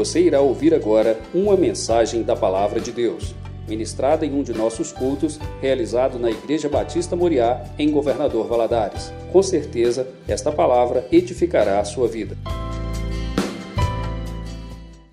[0.00, 3.34] Você irá ouvir agora uma mensagem da Palavra de Deus,
[3.68, 9.12] ministrada em um de nossos cultos, realizado na Igreja Batista Moriá, em Governador Valadares.
[9.30, 12.34] Com certeza, esta palavra edificará a sua vida.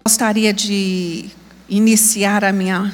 [0.06, 1.32] Gostaria de
[1.68, 2.90] iniciar a minha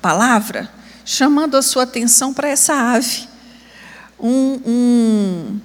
[0.00, 0.70] palavra
[1.04, 3.28] chamando a sua atenção para essa ave.
[4.18, 5.60] Um, um,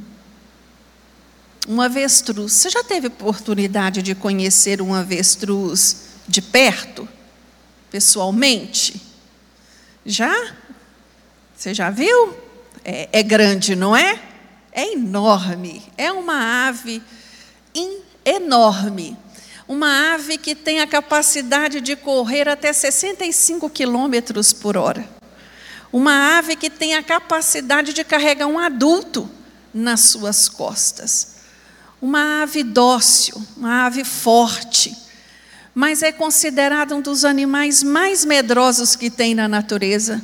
[1.69, 2.51] um avestruz.
[2.53, 7.07] Você já teve oportunidade de conhecer um avestruz de perto,
[7.91, 8.99] pessoalmente?
[10.03, 10.55] Já?
[11.55, 12.35] Você já viu?
[12.83, 14.19] É, é grande, não é?
[14.71, 15.83] É enorme.
[15.95, 17.03] É uma ave
[18.25, 19.15] enorme.
[19.67, 25.07] Uma ave que tem a capacidade de correr até 65 quilômetros por hora.
[25.93, 29.29] Uma ave que tem a capacidade de carregar um adulto
[29.71, 31.38] nas suas costas
[32.01, 34.95] uma ave dócil, uma ave forte,
[35.73, 40.21] mas é considerado um dos animais mais medrosos que tem na natureza.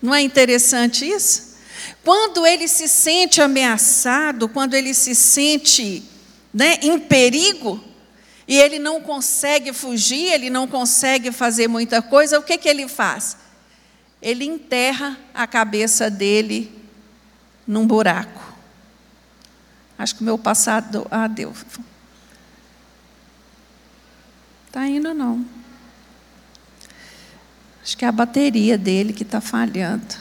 [0.00, 1.56] Não é interessante isso?
[2.04, 6.02] Quando ele se sente ameaçado, quando ele se sente
[6.52, 7.82] né, em perigo,
[8.48, 12.88] e ele não consegue fugir, ele não consegue fazer muita coisa, o que, que ele
[12.88, 13.36] faz?
[14.22, 16.72] Ele enterra a cabeça dele
[17.66, 18.47] num buraco.
[19.98, 21.06] Acho que o meu passado.
[21.10, 21.52] Ah, deu.
[24.66, 25.44] Está indo, não.
[27.82, 30.14] Acho que é a bateria dele que está falhando.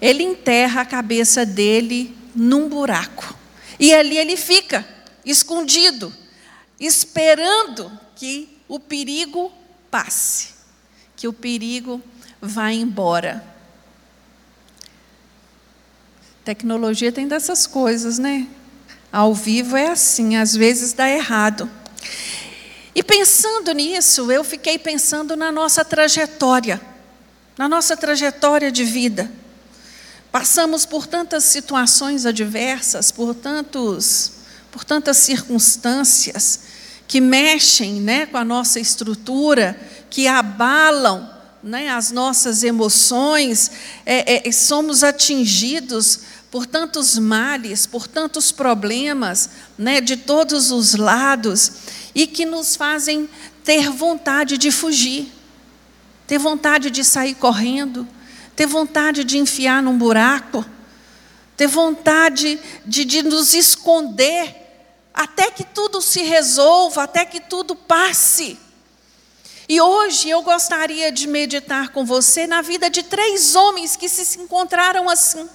[0.00, 3.34] Ele enterra a cabeça dele num buraco.
[3.80, 4.86] E ali ele fica,
[5.24, 6.12] escondido,
[6.78, 9.52] esperando que o perigo
[9.90, 10.50] passe,
[11.16, 12.02] que o perigo
[12.40, 13.44] vá embora.
[16.44, 18.48] Tecnologia tem dessas coisas, né?
[19.10, 21.68] Ao vivo é assim, às vezes dá errado.
[22.94, 26.80] E pensando nisso, eu fiquei pensando na nossa trajetória,
[27.56, 29.30] na nossa trajetória de vida.
[30.30, 34.32] Passamos por tantas situações adversas, por tantos,
[34.70, 36.60] por tantas circunstâncias
[37.06, 39.80] que mexem, né, com a nossa estrutura,
[40.10, 41.30] que abalam,
[41.62, 43.70] né, as nossas emoções,
[44.04, 46.20] é, é, somos atingidos
[46.50, 51.72] por tantos males, por tantos problemas, né, de todos os lados,
[52.14, 53.28] e que nos fazem
[53.62, 55.30] ter vontade de fugir,
[56.26, 58.08] ter vontade de sair correndo,
[58.56, 60.64] ter vontade de enfiar num buraco,
[61.56, 64.56] ter vontade de, de nos esconder,
[65.12, 68.58] até que tudo se resolva, até que tudo passe.
[69.68, 74.40] E hoje eu gostaria de meditar com você na vida de três homens que se
[74.40, 75.46] encontraram assim.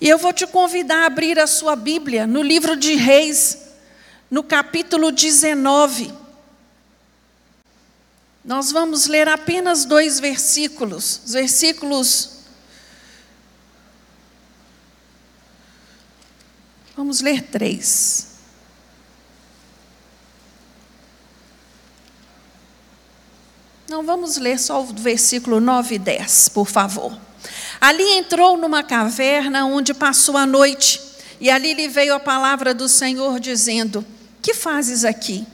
[0.00, 3.58] E eu vou te convidar a abrir a sua Bíblia no livro de Reis,
[4.30, 6.10] no capítulo 19.
[8.42, 12.30] Nós vamos ler apenas dois versículos, os versículos.
[16.96, 18.28] Vamos ler três.
[23.86, 27.29] Não, vamos ler só o versículo 9 e 10, por favor.
[27.80, 31.00] Ali entrou numa caverna onde passou a noite,
[31.40, 34.04] e ali lhe veio a palavra do Senhor dizendo:
[34.42, 35.46] Que fazes aqui,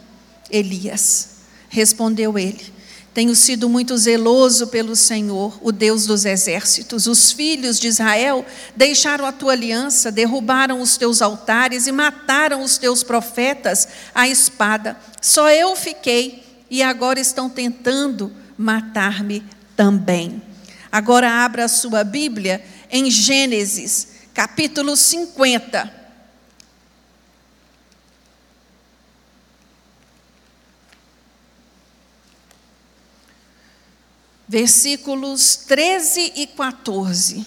[0.50, 1.36] Elias?
[1.68, 2.74] Respondeu ele:
[3.14, 7.06] Tenho sido muito zeloso pelo Senhor, o Deus dos exércitos.
[7.06, 8.44] Os filhos de Israel
[8.74, 14.96] deixaram a tua aliança, derrubaram os teus altares e mataram os teus profetas à espada.
[15.22, 19.44] Só eu fiquei e agora estão tentando matar-me
[19.76, 20.42] também.
[20.90, 26.06] Agora abra a sua Bíblia em Gênesis, capítulo 50.
[34.48, 37.46] Versículos 13 e 14.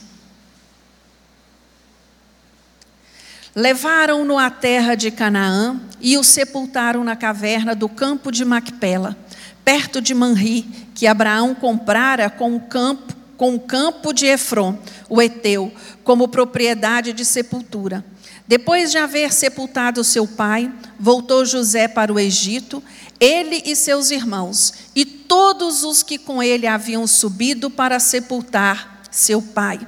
[3.55, 9.17] Levaram-no à terra de Canaã e o sepultaram na caverna do campo de Macpela,
[9.64, 14.78] perto de Manri, que Abraão comprara com o campo com o campo de Efron,
[15.08, 15.72] o Eteu,
[16.03, 18.03] como propriedade de sepultura.
[18.46, 20.70] Depois de haver sepultado seu pai,
[21.00, 22.84] voltou José para o Egito,
[23.18, 29.41] ele e seus irmãos, e todos os que com ele haviam subido para sepultar seu
[29.41, 29.80] pai.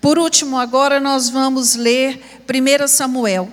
[0.00, 3.50] Por último, agora nós vamos ler 1 Samuel.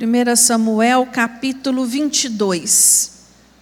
[0.00, 3.10] 1 Samuel capítulo 22,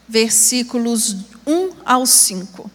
[0.09, 2.71] versículos 1 ao 5.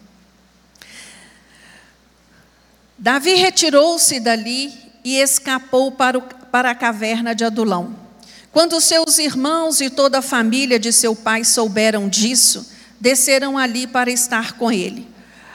[2.96, 4.72] Davi retirou-se dali
[5.04, 7.96] e escapou para, o, para a caverna de Adulão.
[8.52, 12.70] Quando seus irmãos e toda a família de seu pai souberam disso,
[13.00, 15.08] desceram ali para estar com ele.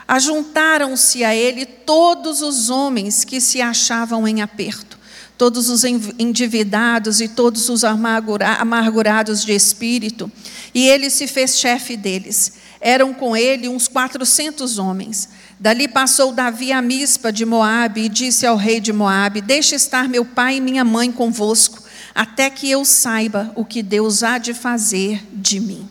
[0.08, 4.98] Ajuntaram-se a ele todos os homens que se achavam em aperto,
[5.38, 10.32] todos os endividados e todos os amargurados de espírito,
[10.74, 12.54] e ele se fez chefe deles.
[12.80, 15.30] Eram com ele uns quatrocentos homens.
[15.60, 20.08] Dali passou Davi a Mispa de Moabe e disse ao rei de Moabe: Deixe estar
[20.08, 21.84] meu pai e minha mãe convosco,
[22.14, 25.90] até que eu saiba o que Deus há de fazer de mim.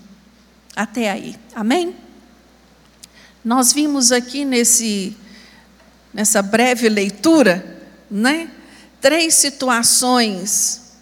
[0.74, 1.36] Até aí.
[1.54, 1.96] Amém?
[3.44, 5.16] Nós vimos aqui nesse
[6.12, 7.78] nessa breve leitura,
[8.10, 8.50] né?
[9.00, 10.92] Três situações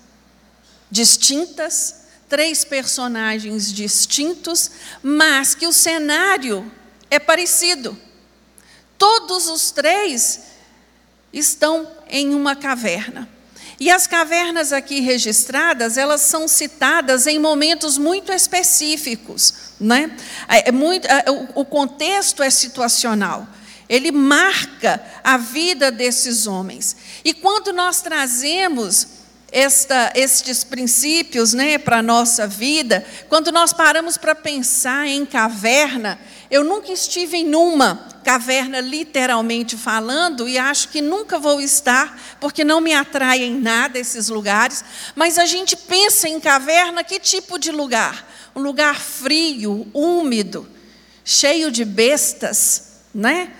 [0.90, 4.70] distintas, três personagens distintos,
[5.02, 6.70] mas que o cenário
[7.10, 7.96] é parecido.
[8.98, 10.40] Todos os três
[11.32, 13.28] estão em uma caverna.
[13.78, 19.54] E as cavernas aqui registradas, elas são citadas em momentos muito específicos.
[19.80, 20.16] Né?
[20.48, 21.24] É, é muito, é,
[21.54, 23.46] o contexto é situacional.
[23.88, 26.96] Ele marca a vida desses homens.
[27.24, 29.06] E quando nós trazemos
[29.54, 36.18] esta, estes princípios né, para a nossa vida, quando nós paramos para pensar em caverna,
[36.50, 42.64] eu nunca estive em uma caverna, literalmente falando, e acho que nunca vou estar, porque
[42.64, 44.84] não me atraem nada esses lugares,
[45.14, 48.28] mas a gente pensa em caverna, que tipo de lugar?
[48.56, 50.68] Um lugar frio, úmido,
[51.24, 53.52] cheio de bestas, né?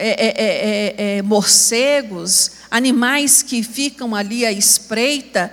[0.00, 5.52] É, é, é, é, é morcegos, animais que ficam ali à espreita.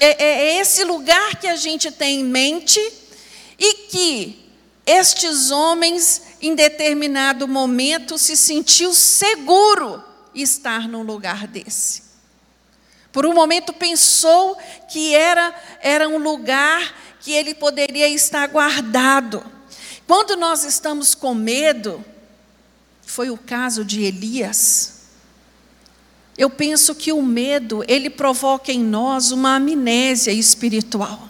[0.00, 2.80] É, esse lugar que a gente tem em mente
[3.58, 4.42] e que
[4.86, 10.02] estes homens, em determinado momento, se sentiu seguro
[10.34, 12.02] estar num lugar desse.
[13.12, 14.56] Por um momento pensou
[14.90, 19.44] que era, era um lugar que ele poderia estar guardado.
[20.06, 22.04] Quando nós estamos com medo,
[23.12, 25.02] foi o caso de Elias.
[26.38, 31.28] Eu penso que o medo, ele provoca em nós uma amnésia espiritual.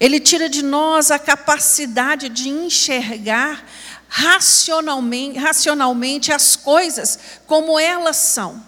[0.00, 3.64] Ele tira de nós a capacidade de enxergar
[4.08, 8.60] racionalmente, racionalmente as coisas como elas são.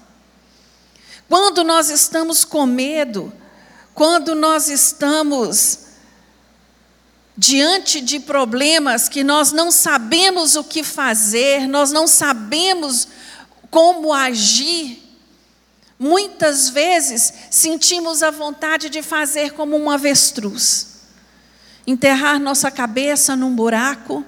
[1.29, 3.33] Quando nós estamos com medo,
[3.93, 5.84] quando nós estamos
[7.37, 13.09] diante de problemas que nós não sabemos o que fazer, nós não sabemos
[13.71, 15.03] como agir,
[15.99, 20.95] muitas vezes sentimos a vontade de fazer como um avestruz
[21.87, 24.25] enterrar nossa cabeça num buraco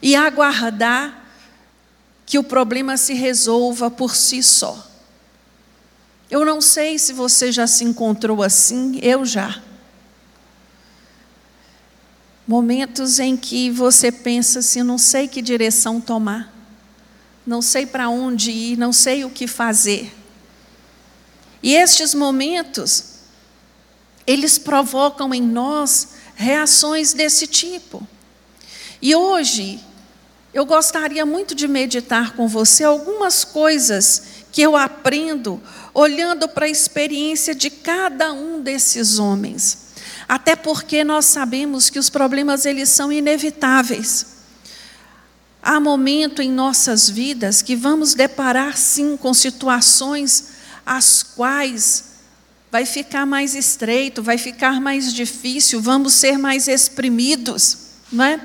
[0.00, 1.24] e aguardar
[2.24, 4.86] que o problema se resolva por si só.
[6.30, 9.62] Eu não sei se você já se encontrou assim, eu já.
[12.46, 16.52] Momentos em que você pensa assim, não sei que direção tomar,
[17.46, 20.12] não sei para onde ir, não sei o que fazer.
[21.62, 23.16] E estes momentos,
[24.26, 28.06] eles provocam em nós reações desse tipo.
[29.02, 29.80] E hoje,
[30.54, 34.22] eu gostaria muito de meditar com você algumas coisas
[34.52, 35.60] que eu aprendo
[35.92, 39.78] olhando para a experiência de cada um desses homens.
[40.28, 44.26] Até porque nós sabemos que os problemas eles são inevitáveis.
[45.62, 50.48] Há momento em nossas vidas que vamos deparar sim com situações
[50.84, 52.16] as quais
[52.70, 57.78] vai ficar mais estreito, vai ficar mais difícil, vamos ser mais exprimidos.
[58.12, 58.40] Não é?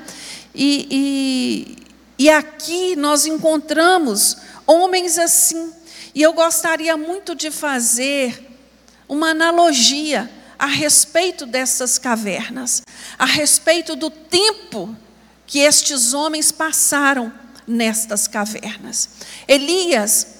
[0.54, 4.36] e, e, e aqui nós encontramos
[4.66, 5.72] homens assim.
[6.14, 8.50] E eu gostaria muito de fazer
[9.08, 10.30] uma analogia
[10.62, 12.82] a respeito dessas cavernas,
[13.18, 14.96] a respeito do tempo
[15.44, 17.32] que estes homens passaram
[17.66, 19.08] nestas cavernas.
[19.48, 20.34] Elias,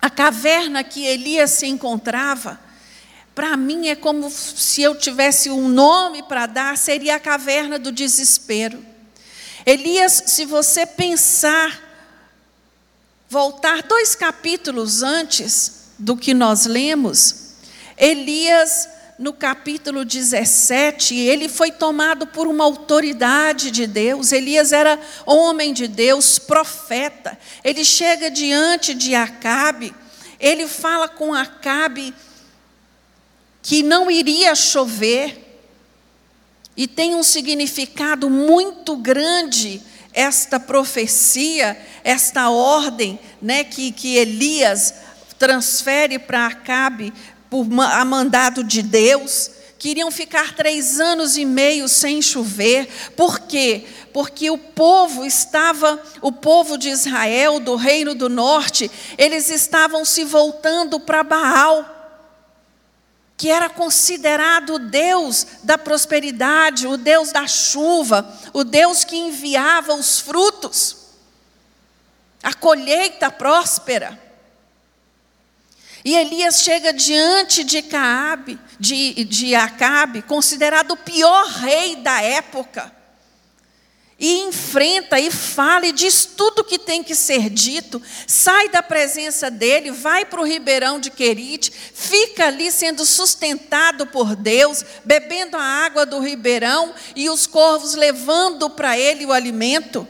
[0.00, 2.58] a caverna que Elias se encontrava,
[3.32, 7.92] para mim é como se eu tivesse um nome para dar, seria a caverna do
[7.92, 8.84] desespero.
[9.64, 11.80] Elias, se você pensar,
[13.30, 17.52] voltar dois capítulos antes do que nós lemos,
[17.96, 18.88] Elias,
[19.22, 24.32] no capítulo 17, ele foi tomado por uma autoridade de Deus.
[24.32, 27.38] Elias era homem de Deus, profeta.
[27.62, 29.94] Ele chega diante de Acabe,
[30.40, 32.12] ele fala com Acabe
[33.62, 35.38] que não iria chover,
[36.76, 39.80] e tem um significado muito grande
[40.12, 44.94] esta profecia, esta ordem né, que, que Elias
[45.38, 47.12] transfere para Acabe
[47.52, 52.88] por a mandado de Deus, que iriam ficar três anos e meio sem chover.
[53.14, 53.84] Por quê?
[54.10, 60.24] Porque o povo estava, o povo de Israel, do reino do norte, eles estavam se
[60.24, 61.98] voltando para Baal
[63.36, 69.94] que era considerado o Deus da prosperidade, o Deus da chuva, o Deus que enviava
[69.94, 70.96] os frutos,
[72.40, 74.31] a colheita próspera.
[76.04, 83.02] E Elias chega diante de Caabe, de, de Acabe, considerado o pior rei da época
[84.22, 88.80] e enfrenta e fala e diz tudo o que tem que ser dito, sai da
[88.80, 95.56] presença dele, vai para o ribeirão de Querite, fica ali sendo sustentado por Deus, bebendo
[95.56, 100.06] a água do ribeirão e os corvos levando para ele o alimento.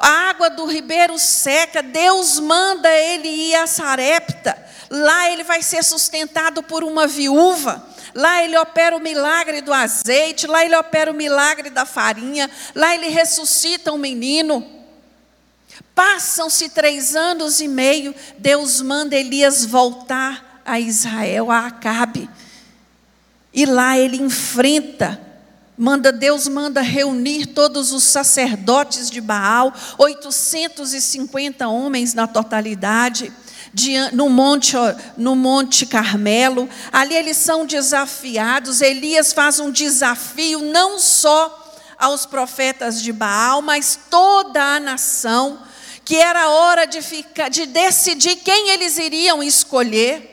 [0.00, 4.56] A água do ribeiro seca, Deus manda ele ir a Sarepta,
[4.88, 7.86] lá ele vai ser sustentado por uma viúva.
[8.14, 12.94] Lá ele opera o milagre do azeite, lá ele opera o milagre da farinha, lá
[12.94, 14.66] ele ressuscita um menino.
[15.94, 22.28] Passam-se três anos e meio, Deus manda Elias voltar a Israel, a Acabe.
[23.52, 25.20] E lá ele enfrenta,
[25.80, 33.32] manda Deus manda reunir todos os sacerdotes de Baal, 850 homens na totalidade
[34.12, 34.76] no monte,
[35.16, 36.68] no monte Carmelo.
[36.92, 38.82] Ali eles são desafiados.
[38.82, 45.60] Elias faz um desafio não só aos profetas de Baal, mas toda a nação,
[46.04, 50.29] que era hora de, ficar, de decidir quem eles iriam escolher.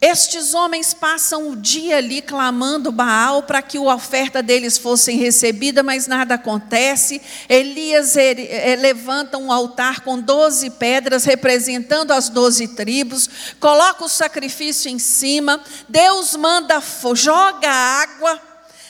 [0.00, 5.82] Estes homens passam o dia ali clamando Baal para que a oferta deles fosse recebida,
[5.82, 7.20] mas nada acontece.
[7.48, 13.28] Elias eh, levanta um altar com doze pedras, representando as doze tribos,
[13.58, 15.60] coloca o sacrifício em cima.
[15.88, 16.80] Deus manda,
[17.16, 18.40] joga água.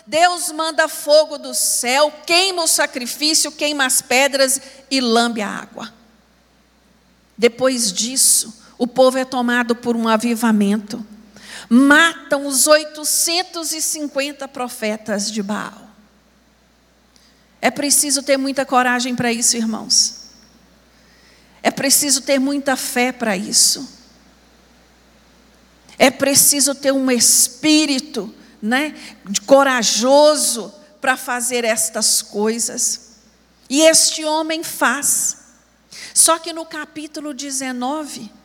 [0.06, 4.60] Deus manda fogo do céu, queima o sacrifício, queima as pedras
[4.90, 5.92] e lambe a água.
[7.36, 11.04] Depois disso, o povo é tomado por um avivamento.
[11.68, 15.88] Matam os 850 profetas de Baal.
[17.60, 20.28] É preciso ter muita coragem para isso, irmãos.
[21.60, 23.98] É preciso ter muita fé para isso.
[25.98, 28.32] É preciso ter um espírito,
[28.62, 28.94] né,
[29.44, 33.16] corajoso para fazer estas coisas.
[33.68, 35.38] E este homem faz.
[36.14, 38.37] Só que no capítulo 19,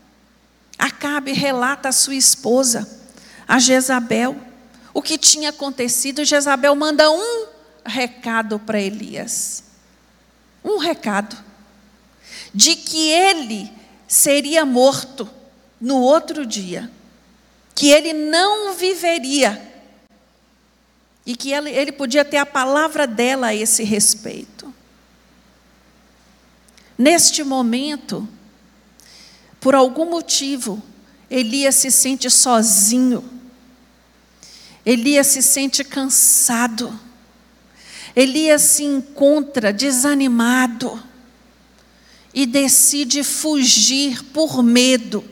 [1.13, 2.89] Acabe relata a sua esposa,
[3.48, 4.36] a Jezabel,
[4.91, 6.25] o que tinha acontecido.
[6.25, 7.46] Jezabel manda um
[7.86, 9.63] recado para Elias.
[10.63, 11.38] Um recado.
[12.51, 13.72] De que ele
[14.08, 15.29] seria morto
[15.79, 16.89] no outro dia.
[17.75, 19.72] Que ele não viveria.
[21.27, 24.74] E que ele, ele podia ter a palavra dela a esse respeito.
[26.98, 28.27] Neste momento,
[29.60, 30.82] por algum motivo,
[31.35, 33.27] Elias se sente sozinho.
[34.85, 36.93] Elias se sente cansado.
[38.15, 41.01] Elias se encontra desanimado
[42.35, 45.25] e decide fugir por medo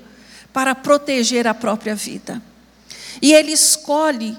[0.51, 2.41] para proteger a própria vida.
[3.21, 4.35] E ele escolhe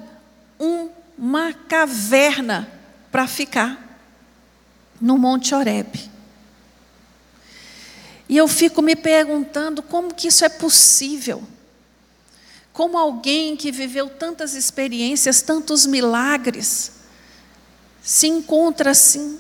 [0.58, 2.68] um, uma caverna
[3.12, 4.00] para ficar
[5.00, 6.10] no Monte Horebe.
[8.28, 11.46] E eu fico me perguntando como que isso é possível.
[12.72, 16.92] Como alguém que viveu tantas experiências, tantos milagres,
[18.02, 19.38] se encontra assim,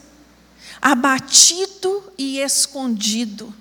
[0.80, 3.52] abatido e escondido.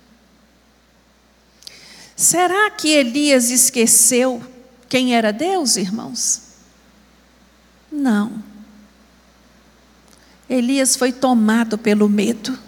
[2.16, 4.44] Será que Elias esqueceu
[4.88, 6.42] quem era Deus, irmãos?
[7.92, 8.44] Não.
[10.50, 12.60] Elias foi tomado pelo medo.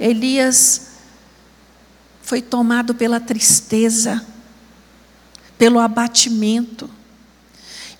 [0.00, 0.83] Elias
[2.24, 4.24] foi tomado pela tristeza,
[5.58, 6.88] pelo abatimento.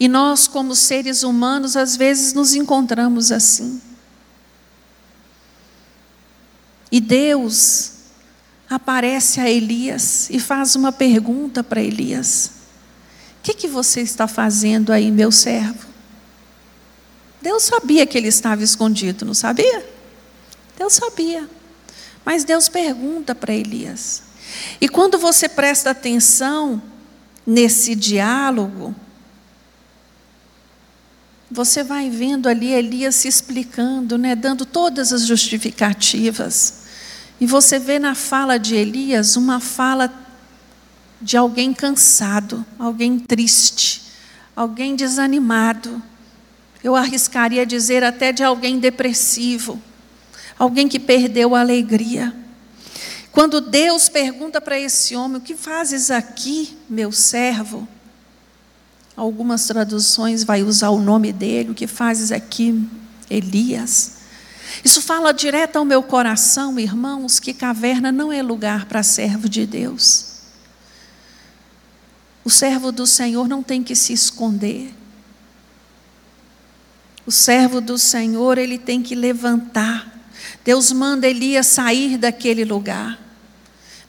[0.00, 3.80] E nós, como seres humanos, às vezes nos encontramos assim.
[6.90, 7.92] E Deus
[8.68, 12.50] aparece a Elias e faz uma pergunta para Elias:
[13.38, 15.86] O que, que você está fazendo aí, meu servo?
[17.42, 19.86] Deus sabia que ele estava escondido, não sabia?
[20.78, 21.46] Deus sabia.
[22.24, 24.22] Mas Deus pergunta para Elias.
[24.80, 26.82] E quando você presta atenção
[27.46, 28.94] nesse diálogo,
[31.50, 36.84] você vai vendo ali Elias se explicando, né, dando todas as justificativas.
[37.40, 40.12] E você vê na fala de Elias uma fala
[41.20, 44.02] de alguém cansado, alguém triste,
[44.54, 46.02] alguém desanimado.
[46.82, 49.80] Eu arriscaria dizer até de alguém depressivo,
[50.58, 52.34] alguém que perdeu a alegria.
[53.32, 57.86] Quando Deus pergunta para esse homem: O que fazes aqui, meu servo?
[59.16, 62.88] Algumas traduções vai usar o nome dele: O que fazes aqui,
[63.28, 64.14] Elias?
[64.84, 69.66] Isso fala direto ao meu coração, irmãos, que caverna não é lugar para servo de
[69.66, 70.34] Deus.
[72.44, 74.92] O servo do Senhor não tem que se esconder.
[77.26, 80.13] O servo do Senhor, ele tem que levantar.
[80.64, 83.18] Deus manda Elias sair daquele lugar,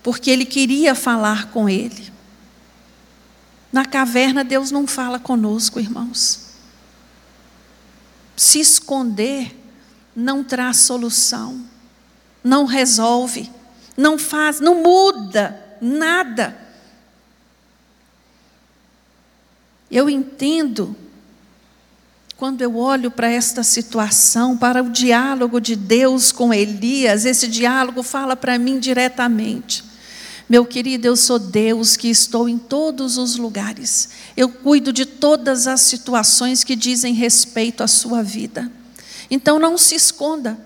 [0.02, 2.12] porque ele queria falar com ele.
[3.72, 6.46] Na caverna, Deus não fala conosco, irmãos.
[8.38, 9.54] Se esconder
[10.16, 11.66] não traz solução,
[12.42, 13.52] não resolve,
[13.98, 16.58] não faz, não muda nada.
[19.92, 20.96] Eu entendo,
[22.38, 28.04] quando eu olho para esta situação, para o diálogo de Deus com Elias, esse diálogo
[28.04, 29.84] fala para mim diretamente.
[30.48, 34.10] Meu querido, eu sou Deus que estou em todos os lugares.
[34.36, 38.70] Eu cuido de todas as situações que dizem respeito à sua vida.
[39.32, 40.60] Então não se esconda.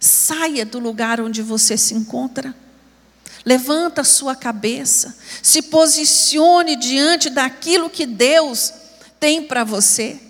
[0.00, 2.54] Saia do lugar onde você se encontra.
[3.44, 8.72] Levanta a sua cabeça, se posicione diante daquilo que Deus
[9.20, 10.29] tem para você.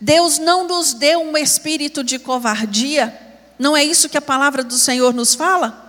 [0.00, 3.16] Deus não nos deu um espírito de covardia,
[3.58, 5.84] não é isso que a palavra do Senhor nos fala?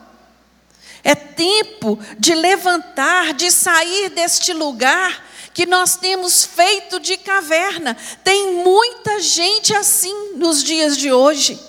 [1.04, 7.96] É tempo de levantar, de sair deste lugar que nós temos feito de caverna.
[8.24, 11.60] Tem muita gente assim nos dias de hoje,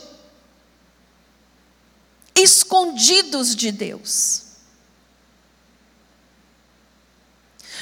[2.34, 4.47] escondidos de Deus.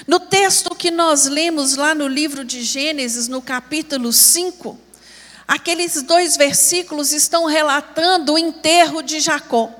[0.04, 4.78] No texto que nós lemos lá no livro de Gênesis, no capítulo 5,
[5.46, 9.70] aqueles dois versículos estão relatando o enterro de Jacó.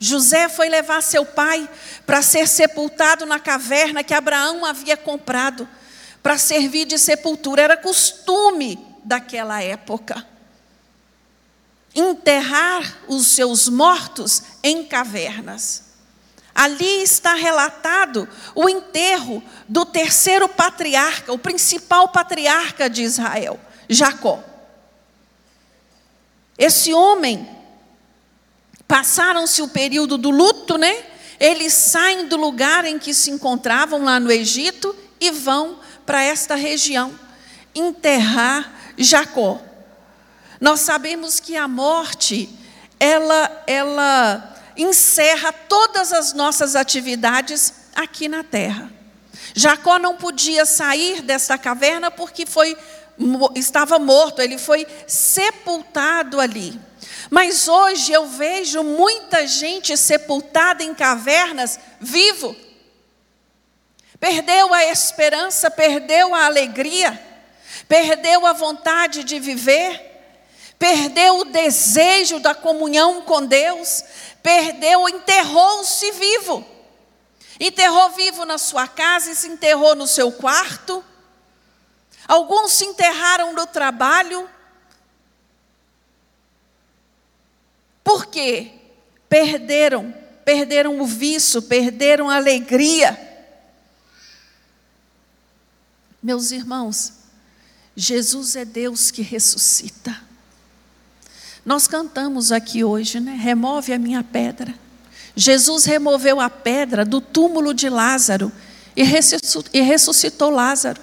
[0.00, 1.68] José foi levar seu pai
[2.06, 5.68] para ser sepultado na caverna que Abraão havia comprado
[6.22, 7.62] para servir de sepultura.
[7.62, 10.26] Era costume daquela época
[11.94, 15.87] enterrar os seus mortos em cavernas.
[16.58, 24.42] Ali está relatado o enterro do terceiro patriarca, o principal patriarca de Israel, Jacó.
[26.58, 27.48] Esse homem,
[28.88, 31.04] passaram-se o período do luto, né?
[31.38, 36.56] Eles saem do lugar em que se encontravam lá no Egito e vão para esta
[36.56, 37.16] região
[37.72, 39.60] enterrar Jacó.
[40.60, 42.48] Nós sabemos que a morte
[42.98, 48.90] ela ela encerra todas as nossas atividades aqui na terra.
[49.54, 52.76] Jacó não podia sair desta caverna porque foi
[53.56, 56.78] estava morto, ele foi sepultado ali.
[57.30, 62.54] Mas hoje eu vejo muita gente sepultada em cavernas vivo.
[64.20, 67.20] Perdeu a esperança, perdeu a alegria,
[67.88, 70.07] perdeu a vontade de viver,
[70.78, 74.04] perdeu o desejo da comunhão com Deus,
[74.42, 76.64] perdeu, enterrou-se vivo.
[77.58, 81.04] Enterrou vivo na sua casa e se enterrou no seu quarto.
[82.26, 84.48] Alguns se enterraram no trabalho.
[88.04, 88.70] Por quê?
[89.28, 90.14] Perderam,
[90.44, 93.26] perderam o vício, perderam a alegria.
[96.22, 97.14] Meus irmãos,
[97.96, 100.27] Jesus é Deus que ressuscita.
[101.68, 103.34] Nós cantamos aqui hoje, né?
[103.34, 104.74] Remove a minha pedra.
[105.36, 108.50] Jesus removeu a pedra do túmulo de Lázaro
[108.96, 109.02] e
[109.82, 110.98] ressuscitou Lázaro.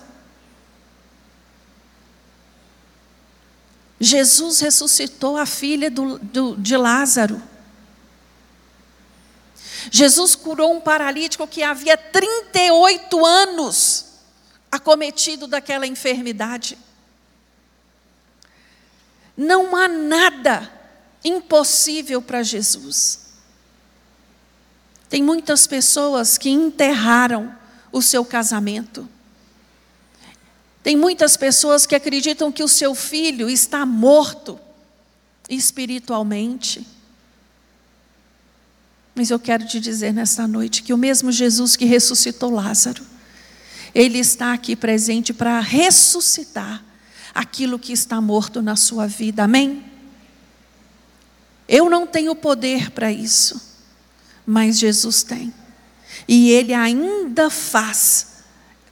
[4.00, 7.40] Jesus ressuscitou a filha do, do, de Lázaro.
[9.92, 14.06] Jesus curou um paralítico que havia 38 anos
[14.72, 16.76] acometido daquela enfermidade.
[19.36, 20.72] Não há nada
[21.24, 23.26] impossível para Jesus.
[25.10, 27.56] Tem muitas pessoas que enterraram
[27.92, 29.08] o seu casamento.
[30.84, 34.60] Tem muitas pessoas que acreditam que o seu filho está morto
[35.50, 36.86] espiritualmente.
[39.16, 43.04] Mas eu quero te dizer nesta noite que o mesmo Jesus que ressuscitou Lázaro,
[43.94, 46.84] ele está aqui presente para ressuscitar
[47.36, 49.44] aquilo que está morto na sua vida.
[49.44, 49.84] Amém?
[51.68, 53.62] Eu não tenho poder para isso,
[54.48, 55.54] mas Jesus tem.
[56.26, 58.28] E ele ainda faz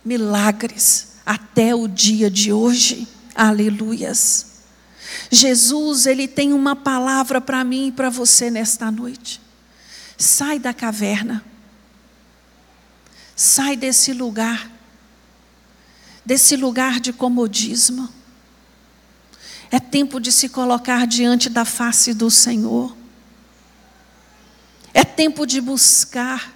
[0.04, 3.08] milagres até o dia de hoje.
[3.34, 4.52] Aleluias.
[5.32, 9.40] Jesus, ele tem uma palavra para mim e para você nesta noite.
[10.18, 11.44] Sai da caverna.
[13.36, 14.70] Sai desse lugar.
[16.26, 18.10] Desse lugar de comodismo.
[19.74, 22.96] É tempo de se colocar diante da face do Senhor.
[24.94, 26.54] É tempo de buscar.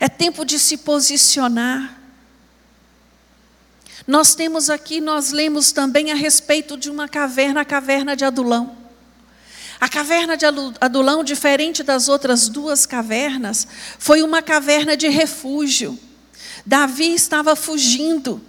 [0.00, 2.00] É tempo de se posicionar.
[4.08, 8.76] Nós temos aqui, nós lemos também a respeito de uma caverna, a caverna de Adulão.
[9.80, 10.46] A caverna de
[10.80, 13.68] Adulão, diferente das outras duas cavernas,
[14.00, 15.96] foi uma caverna de refúgio.
[16.66, 18.42] Davi estava fugindo,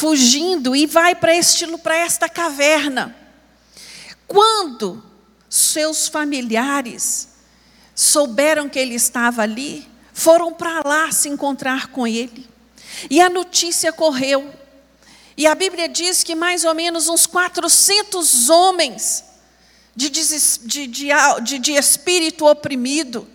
[0.00, 3.14] fugindo e vai para este para esta caverna.
[4.26, 5.04] Quando
[5.46, 7.28] seus familiares
[7.94, 12.48] souberam que ele estava ali, foram para lá se encontrar com ele.
[13.10, 14.50] E a notícia correu.
[15.36, 19.22] E a Bíblia diz que mais ou menos uns 400 homens
[19.94, 23.28] de, de, de, de espírito oprimido,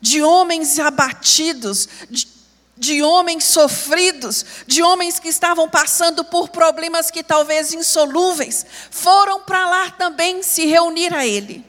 [0.00, 2.35] de homens abatidos, de,
[2.76, 9.68] de homens sofridos, de homens que estavam passando por problemas que talvez insolúveis, foram para
[9.68, 11.64] lá também se reunir a ele.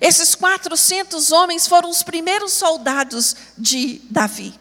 [0.00, 4.58] Esses 400 homens foram os primeiros soldados de Davi.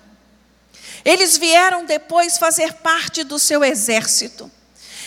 [1.05, 4.51] Eles vieram depois fazer parte do seu exército.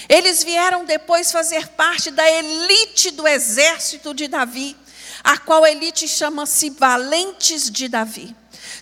[0.09, 4.77] Eles vieram depois fazer parte da elite do exército de Davi,
[5.25, 8.35] a qual elite chama-se Valentes de Davi.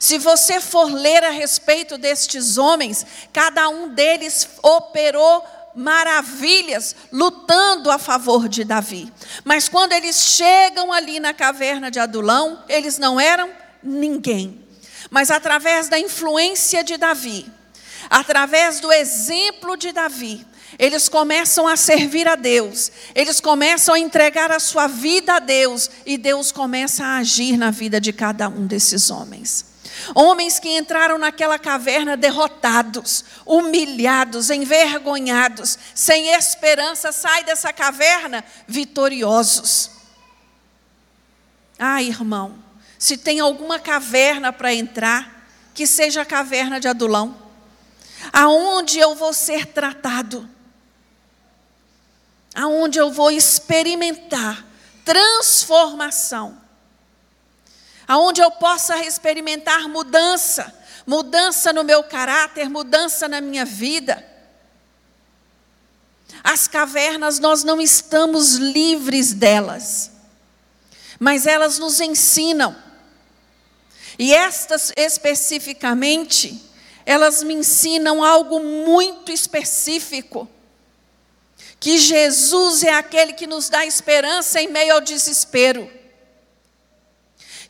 [0.05, 7.99] Se você for ler a respeito destes homens, cada um deles operou maravilhas lutando a
[7.99, 9.13] favor de Davi.
[9.45, 13.51] Mas quando eles chegam ali na caverna de Adulão, eles não eram
[13.83, 14.65] ninguém
[15.11, 17.47] mas através da influência de Davi,
[18.11, 20.45] através do exemplo de Davi,
[20.77, 25.89] eles começam a servir a Deus, eles começam a entregar a sua vida a Deus,
[26.05, 29.74] e Deus começa a agir na vida de cada um desses homens.
[30.15, 39.91] Homens que entraram naquela caverna derrotados, humilhados, envergonhados, sem esperança, saem dessa caverna vitoriosos.
[41.79, 42.59] Ah, irmão,
[42.99, 47.37] se tem alguma caverna para entrar, que seja a caverna de Adulão,
[48.33, 50.49] aonde eu vou ser tratado,
[52.55, 54.65] aonde eu vou experimentar
[55.05, 56.64] transformação,
[58.07, 60.73] aonde eu possa experimentar mudança,
[61.07, 64.25] mudança no meu caráter, mudança na minha vida.
[66.43, 70.11] As cavernas nós não estamos livres delas,
[71.19, 72.85] mas elas nos ensinam
[74.19, 76.61] e estas especificamente,
[77.05, 80.49] elas me ensinam algo muito específico.
[81.81, 85.91] Que Jesus é aquele que nos dá esperança em meio ao desespero.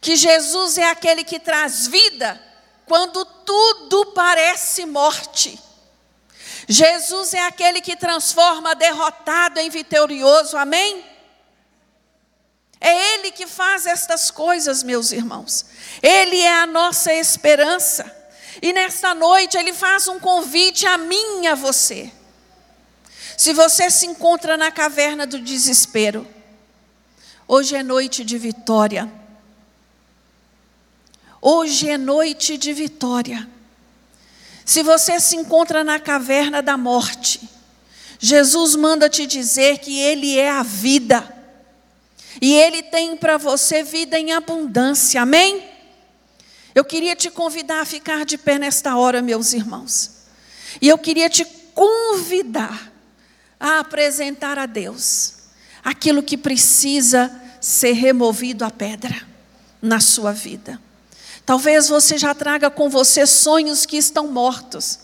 [0.05, 2.39] Que Jesus é aquele que traz vida
[2.85, 5.59] quando tudo parece morte.
[6.69, 11.03] Jesus é aquele que transforma derrotado em vitorioso, amém?
[12.79, 15.65] É Ele que faz estas coisas, meus irmãos.
[16.03, 18.05] Ele é a nossa esperança.
[18.61, 22.13] E nesta noite Ele faz um convite a mim e a você.
[23.39, 26.29] Se você se encontra na caverna do desespero,
[27.49, 29.24] hoje é noite de vitória.
[31.47, 33.47] Hoje é noite de vitória.
[34.65, 37.39] Se você se encontra na caverna da morte,
[38.19, 41.23] Jesus manda te dizer que Ele é a vida.
[42.41, 45.69] E Ele tem para você vida em abundância, amém?
[46.75, 50.13] Eu queria te convidar a ficar de pé nesta hora, meus irmãos.
[50.81, 52.91] E eu queria te convidar
[53.61, 55.35] a apresentar a Deus
[55.85, 57.31] aquilo que precisa
[57.61, 59.29] ser removido a pedra
[59.83, 60.83] na sua vida.
[61.47, 65.01] Talvez você já traga com você sonhos que estão mortos,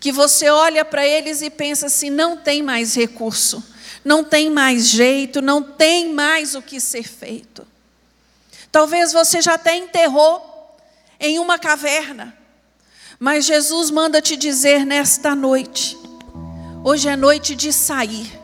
[0.00, 4.86] que você olha para eles e pensa assim: não tem mais recurso não tem mais
[4.88, 7.66] jeito, não tem mais o que ser feito.
[8.70, 10.76] Talvez você já até enterrou
[11.18, 12.36] em uma caverna,
[13.18, 15.96] mas Jesus manda te dizer nesta noite:
[16.84, 18.38] hoje é noite de sair,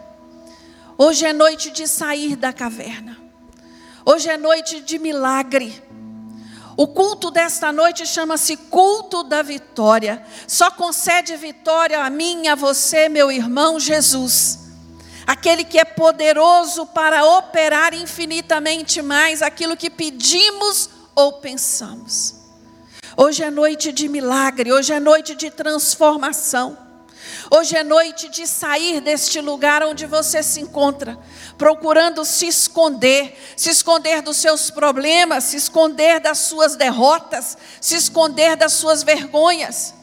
[0.96, 3.18] hoje é noite de sair da caverna,
[4.06, 5.89] hoje é noite de milagre.
[6.80, 10.24] O culto desta noite chama-se culto da vitória.
[10.48, 14.58] Só concede vitória a mim a você, meu irmão Jesus
[15.26, 22.34] aquele que é poderoso para operar infinitamente mais aquilo que pedimos ou pensamos.
[23.16, 26.76] Hoje é noite de milagre, hoje é noite de transformação.
[27.50, 31.18] Hoje é noite de sair deste lugar onde você se encontra,
[31.60, 38.56] procurando se esconder, se esconder dos seus problemas, se esconder das suas derrotas, se esconder
[38.56, 39.94] das suas vergonhas.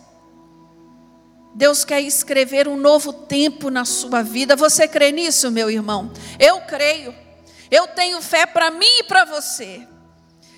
[1.56, 4.56] Deus quer escrever um novo tempo na sua vida.
[4.56, 6.12] Você crê nisso, meu irmão?
[6.38, 7.12] Eu creio.
[7.72, 9.82] Eu tenho fé para mim e para você.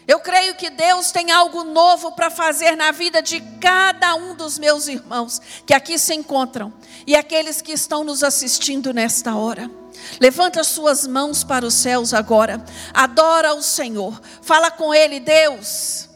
[0.06, 4.60] Eu creio que Deus tem algo novo para fazer na vida de cada um dos
[4.60, 6.74] meus irmãos que aqui se encontram
[7.08, 9.79] e aqueles que estão nos assistindo nesta hora.
[10.20, 12.64] Levanta as suas mãos para os céus agora.
[12.94, 14.20] Adora o Senhor.
[14.42, 16.10] Fala com Ele, Deus.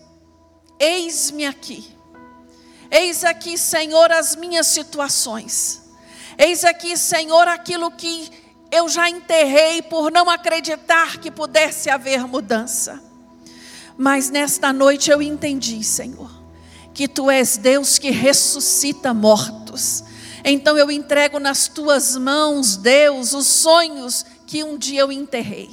[0.80, 1.96] Eis-me aqui.
[2.92, 5.82] Eis aqui, Senhor, as minhas situações.
[6.38, 8.30] Eis aqui, Senhor, aquilo que
[8.72, 13.02] eu já enterrei por não acreditar que pudesse haver mudança.
[13.98, 16.32] Mas nesta noite eu entendi, Senhor,
[16.94, 20.04] que tu és Deus que ressuscita mortos.
[20.44, 25.70] Então eu entrego nas tuas mãos, Deus, os sonhos que um dia eu enterrei.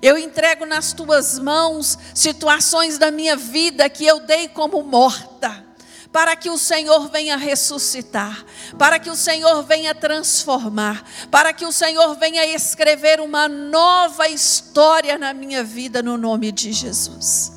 [0.00, 5.72] Eu entrego nas tuas mãos situações da minha vida que eu dei como morta
[6.12, 8.44] para que o Senhor venha ressuscitar,
[8.78, 15.16] para que o Senhor venha transformar, para que o Senhor venha escrever uma nova história
[15.16, 17.52] na minha vida, no nome de Jesus.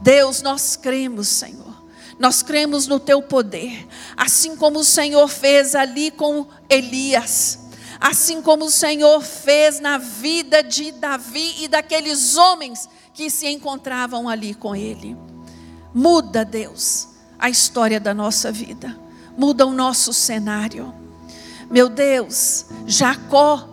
[0.00, 1.69] Deus, nós cremos, Senhor.
[2.20, 7.58] Nós cremos no teu poder, assim como o Senhor fez ali com Elias,
[7.98, 14.28] assim como o Senhor fez na vida de Davi e daqueles homens que se encontravam
[14.28, 15.16] ali com ele.
[15.92, 18.96] Muda, Deus a história da nossa vida,
[19.36, 20.94] muda o nosso cenário.
[21.70, 23.66] Meu Deus, Jacó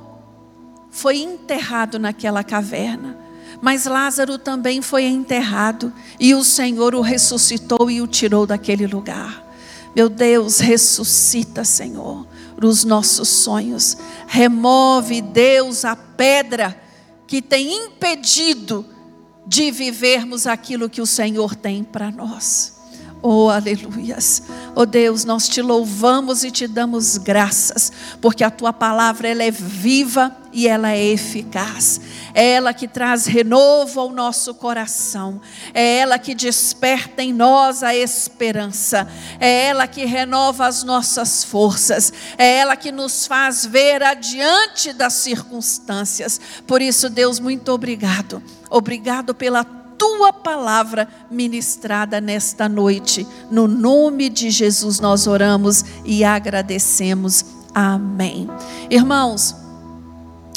[0.89, 3.17] foi enterrado naquela caverna,
[3.62, 9.46] mas Lázaro também foi enterrado e o Senhor o ressuscitou e o tirou daquele lugar.
[9.96, 12.28] Meu Deus, ressuscita, Senhor,
[12.62, 13.98] os nossos sonhos.
[14.28, 16.80] Remove, Deus, a pedra
[17.26, 18.86] que tem impedido
[19.46, 22.77] de vivermos aquilo que o Senhor tem para nós.
[23.21, 24.43] Oh, aleluias.
[24.75, 29.49] Oh Deus, nós te louvamos e te damos graças, porque a tua palavra ela é
[29.49, 31.99] viva e ela é eficaz.
[32.34, 35.41] É ela que traz renovo ao nosso coração.
[35.73, 39.08] É ela que desperta em nós a esperança.
[39.39, 42.13] É ela que renova as nossas forças.
[42.38, 46.39] É ela que nos faz ver adiante das circunstâncias.
[46.67, 48.41] Por isso, Deus, muito obrigado.
[48.69, 49.87] Obrigado pela tua
[50.47, 53.27] palavra ministrada nesta noite.
[53.51, 57.45] No nome de Jesus nós oramos e agradecemos.
[57.75, 58.49] Amém.
[58.89, 59.53] Irmãos,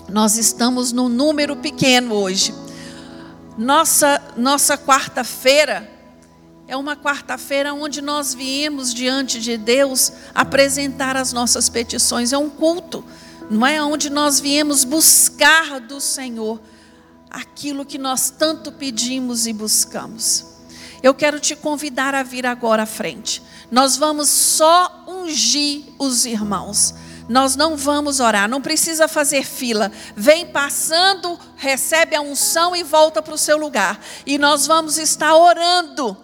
[0.08, 2.54] nós estamos num número pequeno hoje.
[3.58, 5.90] Nossa nossa quarta-feira
[6.68, 12.32] é uma quarta-feira onde nós viemos diante de Deus apresentar as nossas petições.
[12.32, 13.04] É um culto,
[13.50, 16.60] não é onde nós viemos buscar do Senhor
[17.30, 20.46] aquilo que nós tanto pedimos e buscamos.
[21.02, 23.42] Eu quero te convidar a vir agora à frente.
[23.70, 26.94] Nós vamos só ungir os irmãos.
[27.28, 29.92] Nós não vamos orar, não precisa fazer fila.
[30.16, 34.00] Vem passando, recebe a unção e volta para o seu lugar.
[34.26, 36.16] E nós vamos estar orando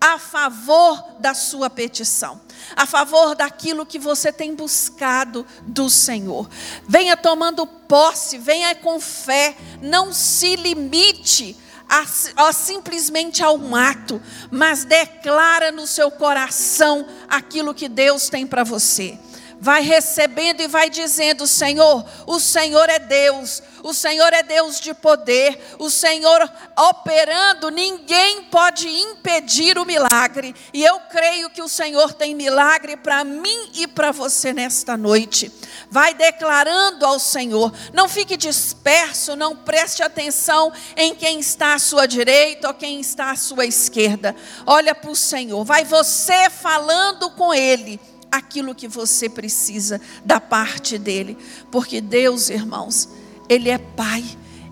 [0.00, 2.40] a favor da sua petição
[2.76, 6.48] a favor daquilo que você tem buscado do Senhor.
[6.86, 11.56] Venha tomando posse, venha com fé, não se limite
[11.88, 12.04] a,
[12.36, 18.62] a, simplesmente a um ato, mas declara no seu coração aquilo que Deus tem para
[18.64, 19.18] você
[19.60, 24.94] vai recebendo e vai dizendo: Senhor, o Senhor é Deus, o Senhor é Deus de
[24.94, 30.54] poder, o Senhor operando, ninguém pode impedir o milagre.
[30.72, 35.52] E eu creio que o Senhor tem milagre para mim e para você nesta noite.
[35.90, 42.06] Vai declarando ao Senhor, não fique disperso, não preste atenção em quem está à sua
[42.06, 44.34] direita ou quem está à sua esquerda.
[44.66, 47.98] Olha para o Senhor, vai você falando com Ele
[48.30, 51.36] aquilo que você precisa da parte dele.
[51.70, 53.08] Porque Deus, irmãos,
[53.48, 54.24] Ele é Pai,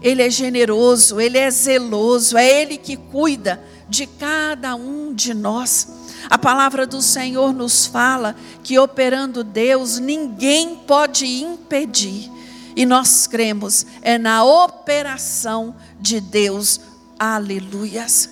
[0.03, 5.89] Ele é generoso, Ele é zeloso, é Ele que cuida de cada um de nós.
[6.29, 12.31] A palavra do Senhor nos fala que operando Deus, ninguém pode impedir.
[12.75, 16.81] E nós cremos é na operação de Deus.
[17.19, 18.31] Aleluias.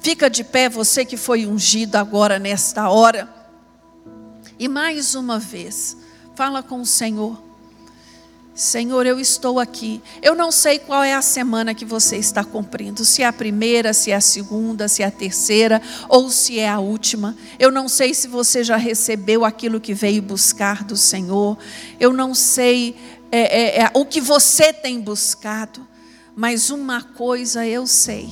[0.00, 3.43] Fica de pé você que foi ungido agora nesta hora.
[4.64, 5.94] E mais uma vez,
[6.34, 7.38] fala com o Senhor.
[8.54, 10.00] Senhor, eu estou aqui.
[10.22, 13.92] Eu não sei qual é a semana que você está cumprindo, se é a primeira,
[13.92, 17.36] se é a segunda, se é a terceira ou se é a última.
[17.58, 21.58] Eu não sei se você já recebeu aquilo que veio buscar do Senhor.
[22.00, 22.96] Eu não sei
[23.30, 25.86] é, é, é, o que você tem buscado,
[26.34, 28.30] mas uma coisa eu sei: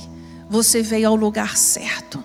[0.49, 2.23] você veio ao lugar certo,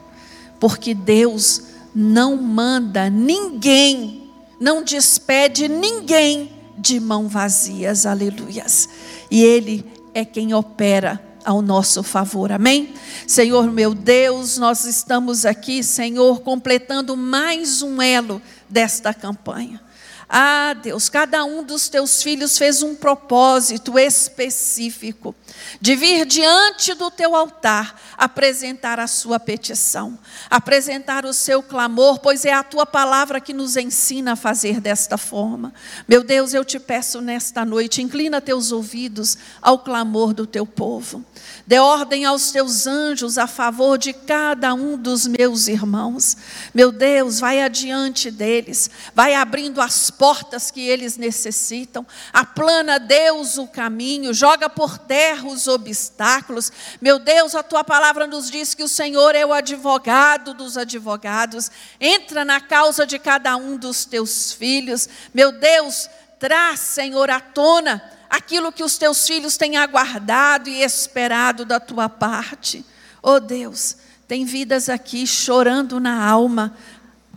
[0.58, 1.67] porque Deus
[2.00, 4.30] não manda ninguém,
[4.60, 8.88] não despede ninguém de mão vazias, aleluias.
[9.28, 9.84] E Ele
[10.14, 12.94] é quem opera ao nosso favor, amém?
[13.26, 19.80] Senhor meu Deus, nós estamos aqui, Senhor, completando mais um elo desta campanha.
[20.28, 25.34] Ah, Deus, cada um dos teus filhos fez um propósito específico
[25.80, 30.18] de vir diante do teu altar apresentar a sua petição,
[30.50, 35.16] apresentar o seu clamor, pois é a tua palavra que nos ensina a fazer desta
[35.16, 35.72] forma.
[36.06, 41.24] Meu Deus, eu te peço nesta noite, inclina teus ouvidos ao clamor do teu povo.
[41.66, 46.36] Dê ordem aos teus anjos a favor de cada um dos meus irmãos.
[46.74, 52.04] Meu Deus, vai adiante deles, vai abrindo as portas que eles necessitam.
[52.32, 56.72] Aplana, Deus, o caminho, joga por terra os obstáculos.
[57.00, 61.70] Meu Deus, a tua palavra nos diz que o Senhor é o advogado dos advogados.
[62.00, 65.08] Entra na causa de cada um dos teus filhos.
[65.32, 71.64] Meu Deus, traz, Senhor, à tona aquilo que os teus filhos têm aguardado e esperado
[71.64, 72.84] da tua parte.
[73.22, 76.76] Oh Deus, tem vidas aqui chorando na alma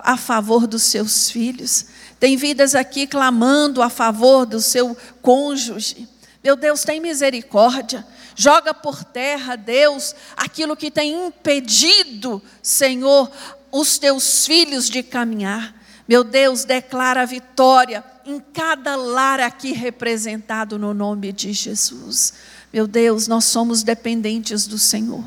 [0.04, 1.86] a favor dos seus filhos.
[2.22, 6.08] Tem vidas aqui clamando a favor do seu cônjuge.
[6.44, 8.06] Meu Deus, tem misericórdia.
[8.36, 13.32] Joga por terra, Deus, aquilo que tem impedido, Senhor,
[13.72, 15.74] os teus filhos de caminhar.
[16.08, 22.36] Meu Deus, declara a vitória em cada lar aqui representado no nome de Jesus.
[22.72, 25.24] Meu Deus, nós somos dependentes do Senhor.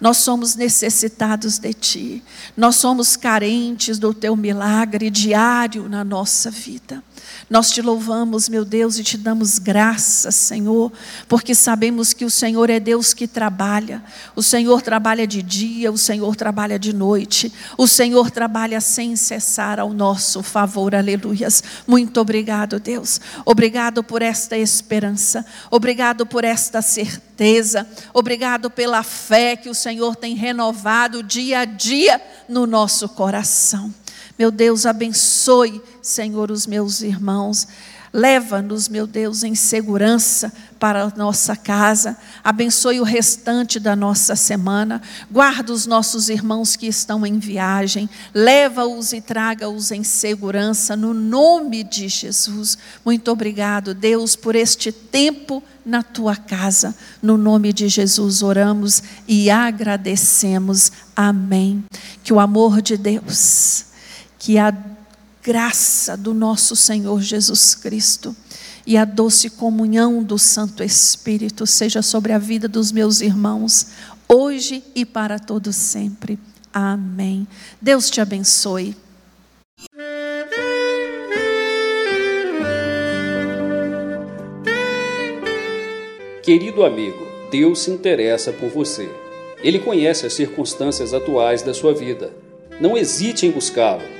[0.00, 2.22] Nós somos necessitados de Ti.
[2.56, 7.02] Nós somos carentes do Teu milagre diário na nossa vida.
[7.48, 10.92] Nós te louvamos, meu Deus, e te damos graças, Senhor,
[11.28, 14.02] porque sabemos que o Senhor é Deus que trabalha.
[14.36, 17.52] O Senhor trabalha de dia, o Senhor trabalha de noite.
[17.76, 20.94] O Senhor trabalha sem cessar ao nosso favor.
[20.94, 21.62] Aleluias.
[21.86, 23.20] Muito obrigado, Deus.
[23.44, 25.44] Obrigado por esta esperança.
[25.70, 27.86] Obrigado por esta certeza.
[28.12, 33.92] Obrigado pela fé que o Senhor tem renovado dia a dia no nosso coração.
[34.40, 37.68] Meu Deus, abençoe, Senhor, os meus irmãos.
[38.10, 42.16] Leva-nos, meu Deus, em segurança para a nossa casa.
[42.42, 45.02] Abençoe o restante da nossa semana.
[45.30, 48.08] Guarda os nossos irmãos que estão em viagem.
[48.32, 52.78] Leva-os e traga-os em segurança, no nome de Jesus.
[53.04, 56.96] Muito obrigado, Deus, por este tempo na tua casa.
[57.20, 60.90] No nome de Jesus oramos e agradecemos.
[61.14, 61.84] Amém.
[62.24, 63.89] Que o amor de Deus
[64.40, 64.74] que a
[65.42, 68.34] graça do nosso Senhor Jesus Cristo
[68.86, 73.88] e a doce comunhão do Santo Espírito seja sobre a vida dos meus irmãos,
[74.26, 76.38] hoje e para todo sempre.
[76.72, 77.46] Amém.
[77.80, 78.96] Deus te abençoe.
[86.42, 89.06] Querido amigo, Deus se interessa por você.
[89.62, 92.32] Ele conhece as circunstâncias atuais da sua vida.
[92.80, 94.19] Não hesite em buscá-lo